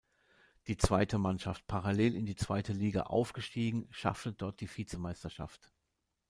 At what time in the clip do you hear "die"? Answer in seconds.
0.65-0.77, 2.25-2.35, 4.59-4.67